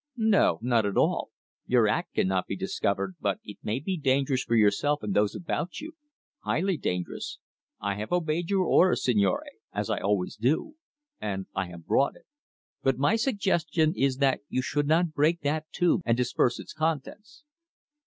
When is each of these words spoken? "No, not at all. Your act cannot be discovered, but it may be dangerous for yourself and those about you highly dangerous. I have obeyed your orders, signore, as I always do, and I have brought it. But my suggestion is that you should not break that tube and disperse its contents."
"No, 0.17 0.57
not 0.63 0.87
at 0.87 0.97
all. 0.97 1.29
Your 1.67 1.87
act 1.87 2.15
cannot 2.15 2.47
be 2.47 2.55
discovered, 2.55 3.17
but 3.21 3.39
it 3.43 3.57
may 3.61 3.79
be 3.79 3.97
dangerous 3.97 4.41
for 4.41 4.55
yourself 4.55 5.03
and 5.03 5.13
those 5.13 5.35
about 5.35 5.79
you 5.79 5.93
highly 6.39 6.75
dangerous. 6.75 7.37
I 7.79 7.93
have 7.97 8.11
obeyed 8.11 8.49
your 8.49 8.65
orders, 8.65 9.03
signore, 9.03 9.45
as 9.71 9.91
I 9.91 9.99
always 9.99 10.35
do, 10.37 10.73
and 11.19 11.45
I 11.53 11.67
have 11.67 11.85
brought 11.85 12.15
it. 12.15 12.25
But 12.81 12.97
my 12.97 13.15
suggestion 13.15 13.93
is 13.95 14.17
that 14.17 14.39
you 14.49 14.63
should 14.63 14.87
not 14.87 15.13
break 15.13 15.41
that 15.41 15.67
tube 15.71 16.01
and 16.03 16.17
disperse 16.17 16.57
its 16.59 16.73
contents." 16.73 17.43